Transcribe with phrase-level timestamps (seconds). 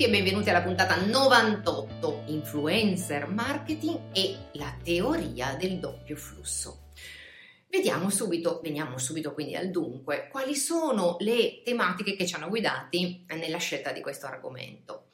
[0.00, 6.84] tutti e benvenuti alla puntata 98 Influencer Marketing e la teoria del doppio flusso.
[7.68, 13.26] Vediamo subito, veniamo subito quindi al dunque, quali sono le tematiche che ci hanno guidati
[13.36, 15.08] nella scelta di questo argomento.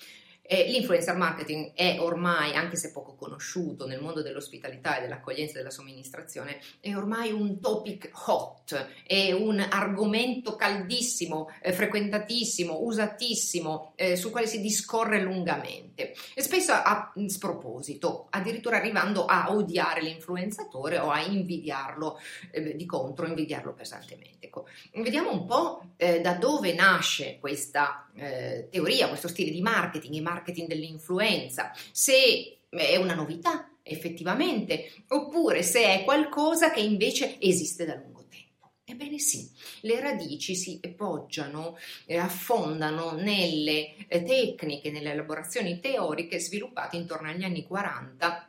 [0.49, 5.57] Eh, l'influencer marketing è ormai, anche se poco conosciuto nel mondo dell'ospitalità e dell'accoglienza e
[5.59, 14.17] della somministrazione, è ormai un topic hot, è un argomento caldissimo, eh, frequentatissimo, usatissimo, eh,
[14.17, 21.11] sul quale si discorre lungamente e spesso a sproposito, addirittura arrivando a odiare l'influenzatore o
[21.11, 22.19] a invidiarlo
[22.51, 24.47] eh, di contro, invidiarlo pesantemente.
[24.47, 30.15] Ecco, vediamo un po' eh, da dove nasce questa eh, teoria, questo stile di marketing
[30.15, 37.41] e marketing marketing dell'influenza, se è una novità effettivamente, oppure se è qualcosa che invece
[37.41, 38.73] esiste da lungo tempo.
[38.85, 39.49] Ebbene sì,
[39.83, 47.45] le radici si poggiano, eh, affondano nelle eh, tecniche, nelle elaborazioni teoriche sviluppate intorno agli
[47.45, 48.46] anni 40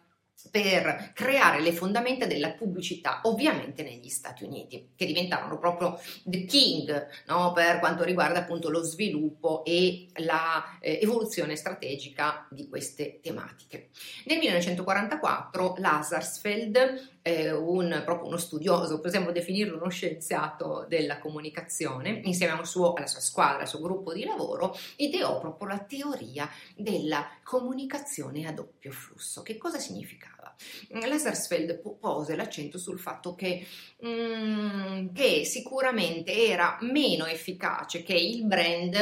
[0.52, 7.08] per creare le fondamenta della pubblicità, ovviamente negli Stati Uniti, che diventavano proprio the king
[7.28, 7.52] no?
[7.54, 13.90] per quanto riguarda appunto lo sviluppo e l'evoluzione eh, strategica di queste tematiche.
[14.26, 22.64] Nel 1944 Lazarsfeld, eh, un, proprio uno studioso, possiamo definirlo uno scienziato della comunicazione, insieme
[22.64, 28.46] suo, alla sua squadra, al suo gruppo di lavoro, ideò proprio la teoria della comunicazione
[28.46, 29.42] a doppio flusso.
[29.42, 30.54] Che cosa significava?
[30.90, 33.66] Lazarsfeld pose l'accento sul fatto che,
[34.06, 38.98] mm, che sicuramente era meno efficace che il brand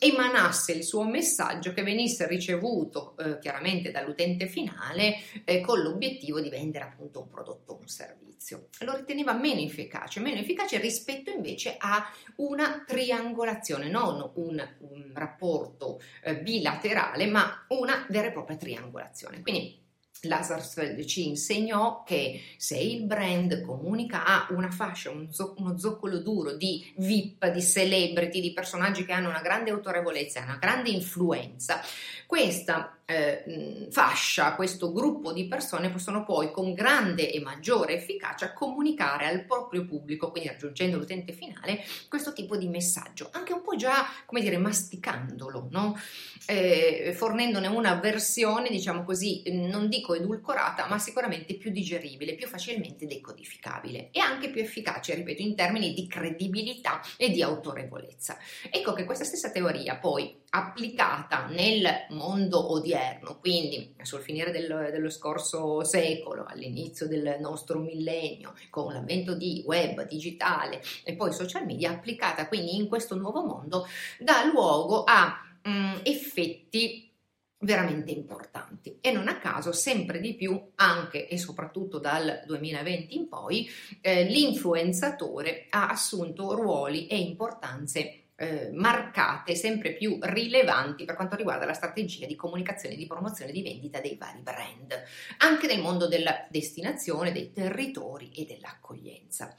[0.00, 6.48] emanasse il suo messaggio che venisse ricevuto eh, chiaramente dall'utente finale eh, con l'obiettivo di
[6.48, 8.66] vendere appunto un prodotto o un servizio.
[8.80, 12.04] Lo riteneva meno efficace, meno efficace rispetto invece a
[12.36, 19.40] una triangolazione, non un, un rapporto eh, bilaterale, ma una vera e propria triangolazione.
[19.40, 19.83] Quindi
[20.26, 26.18] Lazarsfeld ci insegnò che se il brand comunica a una fascia, un zo- uno zoccolo
[26.18, 31.80] duro di VIP, di celebrity, di personaggi che hanno una grande autorevolezza, una grande influenza,
[32.26, 39.26] questa eh, fascia, questo gruppo di persone possono poi con grande e maggiore efficacia comunicare
[39.26, 44.06] al proprio pubblico, quindi raggiungendo l'utente finale, questo tipo di messaggio, anche un po' già,
[44.24, 45.98] come dire, masticandolo, no?
[46.46, 53.06] eh, fornendone una versione, diciamo così, non dico edulcorata, ma sicuramente più digeribile, più facilmente
[53.06, 58.38] decodificabile e anche più efficace, ripeto, in termini di credibilità e di autorevolezza.
[58.70, 65.10] Ecco che questa stessa teoria poi applicata nel mondo odierno, quindi sul finire del, dello
[65.10, 71.90] scorso secolo, all'inizio del nostro millennio, con l'avvento di web, digitale e poi social media,
[71.90, 73.84] applicata quindi in questo nuovo mondo,
[74.20, 77.10] dà luogo a mh, mm, effetti
[77.58, 78.98] veramente importanti.
[79.00, 83.68] E non a caso sempre di più anche e soprattutto dal 2020 in poi
[84.00, 91.66] eh, l'influenzatore ha assunto ruoli e importanze eh, marcate, sempre più rilevanti per quanto riguarda
[91.66, 95.02] la strategia di comunicazione, di promozione, di vendita dei vari brand,
[95.38, 99.54] anche nel mondo della destinazione, dei territori e dell'accoglienza.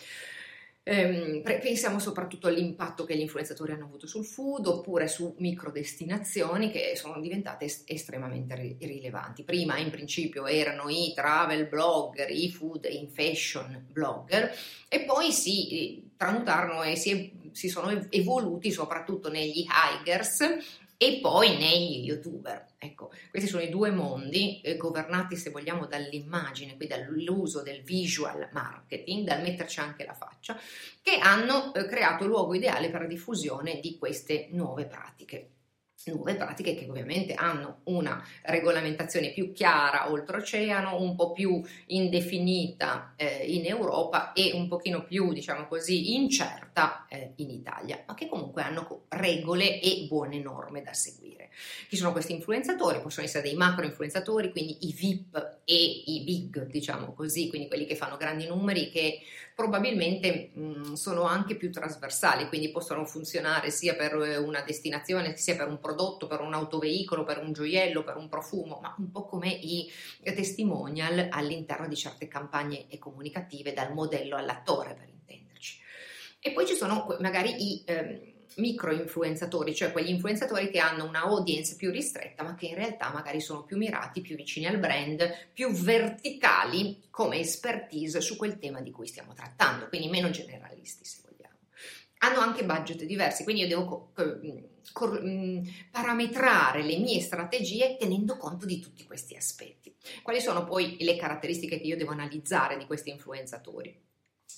[0.88, 6.92] Ehm, pensiamo soprattutto all'impatto che gli influenzatori hanno avuto sul food oppure su microdestinazioni che
[6.96, 9.44] sono diventate est- estremamente ri- rilevanti.
[9.44, 14.56] Prima in principio erano i travel blogger, i food in fashion blogger
[14.88, 20.40] e poi si eh, tramutarono e si, si sono evoluti soprattutto negli hikers
[20.98, 22.66] e poi negli youtuber.
[22.78, 28.50] Ecco, questi sono i due mondi eh, governati, se vogliamo, dall'immagine, quindi dall'uso del visual
[28.52, 30.60] marketing, dal metterci anche la faccia,
[31.02, 35.52] che hanno eh, creato luogo ideale per la diffusione di queste nuove pratiche
[36.12, 43.46] nuove pratiche che ovviamente hanno una regolamentazione più chiara oltreoceano, un po' più indefinita eh,
[43.48, 48.62] in Europa e un pochino più, diciamo così, incerta eh, in Italia, ma che comunque
[48.62, 51.50] hanno regole e buone norme da seguire.
[51.88, 53.02] Chi sono questi influenzatori?
[53.02, 57.86] Possono essere dei macro influenzatori, quindi i VIP e i big, diciamo così, quindi quelli
[57.86, 59.20] che fanno grandi numeri che
[59.56, 65.56] probabilmente mh, sono anche più trasversali, quindi possono funzionare sia per eh, una destinazione, sia
[65.56, 69.26] per un prodotto, per un autoveicolo, per un gioiello, per un profumo, ma un po'
[69.26, 69.90] come i
[70.22, 75.80] testimonial all'interno di certe campagne comunicative, dal modello all'attore per intenderci.
[76.40, 77.84] E poi ci sono magari i...
[77.86, 82.76] Ehm, micro influenzatori, cioè quegli influenzatori che hanno una audience più ristretta, ma che in
[82.76, 88.58] realtà magari sono più mirati, più vicini al brand, più verticali come expertise su quel
[88.58, 91.54] tema di cui stiamo trattando, quindi meno generalisti se vogliamo.
[92.20, 94.12] hanno anche budget diversi, quindi io devo
[94.92, 99.94] cor- mm, parametrare le mie strategie tenendo conto di tutti questi aspetti.
[100.24, 104.05] Quali sono poi le caratteristiche che io devo analizzare di questi influenzatori?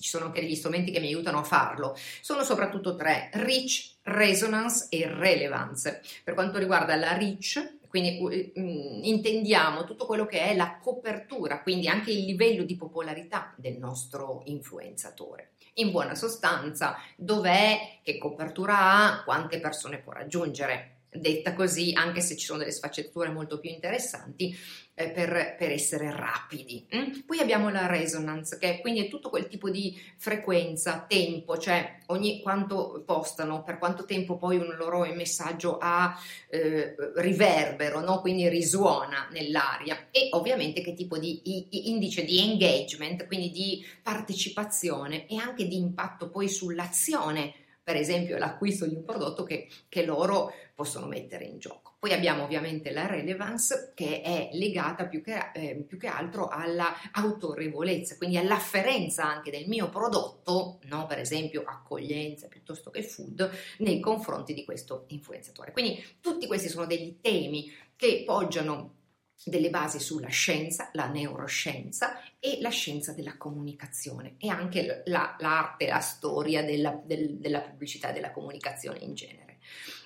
[0.00, 1.96] Ci sono anche degli strumenti che mi aiutano a farlo.
[2.20, 6.02] Sono soprattutto tre: reach, resonance e relevance.
[6.22, 11.88] Per quanto riguarda la reach, quindi uh, intendiamo tutto quello che è la copertura, quindi
[11.88, 15.52] anche il livello di popolarità del nostro influenzatore.
[15.74, 22.36] In buona sostanza, dov'è, che copertura ha, quante persone può raggiungere detta così, anche se
[22.36, 24.56] ci sono delle sfaccettature molto più interessanti,
[24.98, 26.84] eh, per, per, essere rapidi.
[26.94, 27.20] Mm?
[27.24, 32.42] Poi abbiamo la resonance, che quindi è tutto quel tipo di frequenza, tempo, cioè ogni
[32.42, 36.18] quanto postano, per quanto tempo poi un loro messaggio ha
[36.50, 38.20] eh, riverbero, no?
[38.20, 45.28] quindi risuona nell'aria e ovviamente che tipo di i, indice di engagement, quindi di partecipazione
[45.28, 47.54] e anche di impatto poi sull'azione
[47.88, 51.94] per esempio l'acquisto di un prodotto che, che loro possono mettere in gioco.
[51.98, 58.18] Poi abbiamo ovviamente la relevance che è legata più che, eh, più che altro all'autorevolezza,
[58.18, 61.06] quindi all'afferenza anche del mio prodotto, no?
[61.06, 65.72] per esempio accoglienza piuttosto che food, nei confronti di questo influenzatore.
[65.72, 68.96] Quindi tutti questi sono degli temi che poggiano
[69.44, 75.86] delle basi sulla scienza, la neuroscienza e la scienza della comunicazione e anche la, l'arte,
[75.86, 79.58] la storia della, del, della pubblicità e della comunicazione in genere.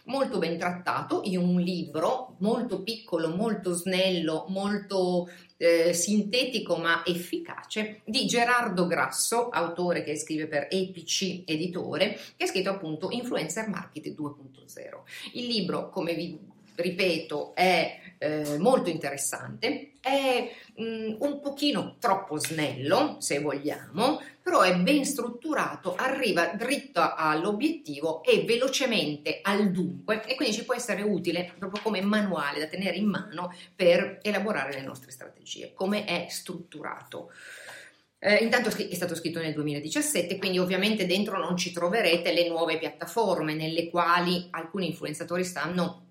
[0.05, 8.01] Molto ben trattato in un libro molto piccolo, molto snello, molto eh, sintetico ma efficace
[8.05, 14.19] di Gerardo Grasso, autore che scrive per EPC Editore, che ha scritto appunto Influencer Marketing
[14.19, 15.35] 2.0.
[15.35, 22.39] Il libro, come vi ripeto, è eh, molto interessante, è mh, mm, un pochino troppo
[22.39, 30.37] snello, se vogliamo, però è ben strutturato, arriva dritto all'obiettivo e velocemente al dunque e
[30.37, 34.83] quindi ci può essere utile proprio come manuale da tenere in mano per elaborare le
[34.83, 37.33] nostre strategie, come è strutturato.
[38.25, 42.79] Eh, intanto è stato scritto nel 2017, quindi ovviamente dentro non ci troverete le nuove
[42.79, 46.02] piattaforme nelle quali alcuni influenzatori stanno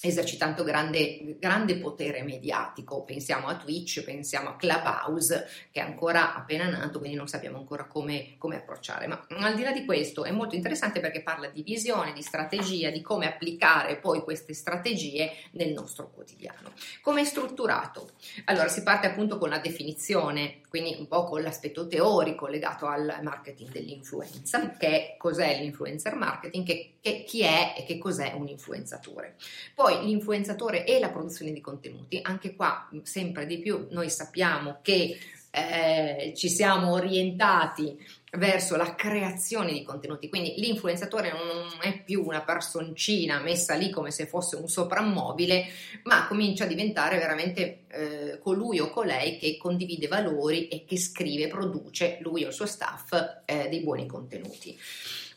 [0.00, 3.04] esercitando grande, grande, potere mediatico.
[3.04, 7.86] Pensiamo a Twitch, pensiamo a Clubhouse, che è ancora appena nato, quindi non sappiamo ancora
[7.86, 9.06] come, come, approcciare.
[9.06, 12.90] Ma al di là di questo è molto interessante perché parla di visione, di strategia,
[12.90, 16.72] di come applicare poi queste strategie nel nostro quotidiano.
[17.00, 18.10] Come è strutturato?
[18.44, 23.20] Allora, si parte appunto con la definizione, quindi un po' con l'aspetto teorico legato al
[23.22, 29.36] marketing dell'influenza, che cos'è l'influencer marketing, che, che chi è e che cos'è un influenzatore.
[29.74, 35.16] Poi l'influenzatore e la produzione di contenuti, anche qua sempre di più noi sappiamo che
[35.50, 37.96] eh, ci siamo orientati
[38.36, 44.10] verso la creazione di contenuti, quindi l'influenzatore non è più una personcina messa lì come
[44.10, 45.66] se fosse un soprammobile,
[46.04, 51.48] ma comincia a diventare veramente eh, colui o colei che condivide valori e che scrive,
[51.48, 53.12] produce lui o il suo staff
[53.44, 54.78] eh, dei buoni contenuti.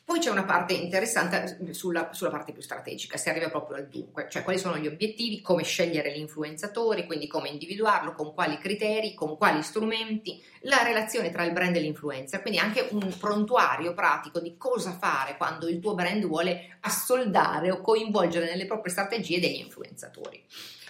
[0.09, 4.27] Poi c'è una parte interessante sulla, sulla, parte più strategica, si arriva proprio al dunque,
[4.27, 9.37] cioè quali sono gli obiettivi, come scegliere l'influenzatore, quindi come individuarlo, con quali criteri, con
[9.37, 14.57] quali strumenti, la relazione tra il brand e l'influencer, quindi anche un prontuario pratico di
[14.57, 20.43] cosa fare quando il tuo brand vuole assoldare o coinvolgere nelle proprie strategie degli influenzatori.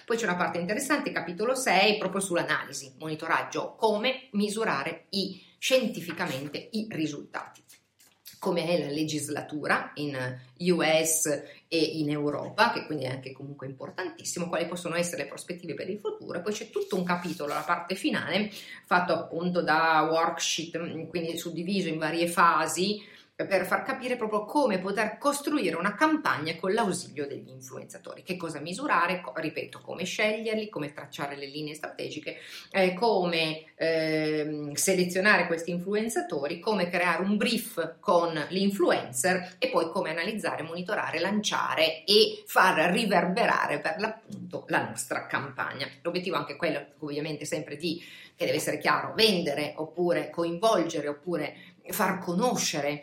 [0.06, 6.86] Poi c'è una parte interessante, capitolo 6, proprio sull'analisi, monitoraggio, come misurare i, scientificamente i
[6.88, 7.60] risultati
[8.40, 10.16] come è la legislatura in
[10.72, 11.26] US
[11.68, 15.90] e in Europa, che quindi è anche comunque importantissimo, quali possono essere le prospettive per
[15.90, 16.38] il futuro.
[16.38, 18.50] E poi c'è tutto un capitolo, la parte finale,
[18.86, 25.18] fatto appunto da worksheet, quindi suddiviso in varie fasi per far capire proprio come poter
[25.18, 31.36] costruire una campagna con l'ausilio degli influenzatori, che cosa misurare, ripeto, come sceglierli, come tracciare
[31.36, 32.36] le linee strategiche,
[32.70, 40.10] eh, come eh, selezionare questi influenzatori, come creare un brief con l'influencer e poi come
[40.10, 45.88] analizzare, monitorare, lanciare e far riverberare per l'appunto la nostra campagna.
[46.02, 48.02] L'obiettivo anche quello, ovviamente sempre di,
[48.34, 51.54] che deve essere chiaro, vendere oppure coinvolgere oppure
[51.92, 53.02] far conoscere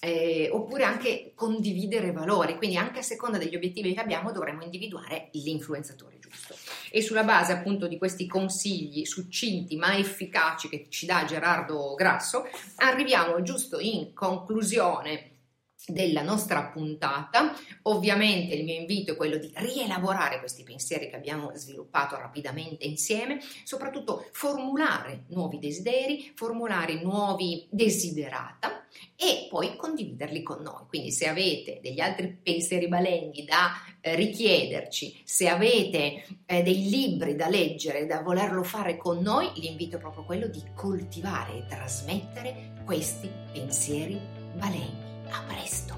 [0.00, 5.30] eh, oppure anche condividere valori, quindi anche a seconda degli obiettivi che abbiamo dovremo individuare
[5.32, 6.54] l'influenzatore giusto.
[6.90, 12.46] E sulla base appunto di questi consigli succinti ma efficaci che ci dà Gerardo Grasso,
[12.76, 15.35] arriviamo giusto in conclusione
[15.86, 17.54] della nostra puntata.
[17.82, 23.38] Ovviamente il mio invito è quello di rielaborare questi pensieri che abbiamo sviluppato rapidamente insieme,
[23.64, 30.84] soprattutto formulare nuovi desideri, formulare nuovi desiderata e poi condividerli con noi.
[30.88, 37.34] Quindi se avete degli altri pensieri balenghi da eh, richiederci, se avete eh, dei libri
[37.34, 42.74] da leggere, da volerlo fare con noi, l'invito è proprio quello di coltivare e trasmettere
[42.84, 44.18] questi pensieri
[44.54, 45.15] balenghi.
[45.32, 45.95] A presto!